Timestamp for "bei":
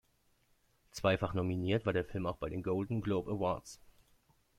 2.37-2.49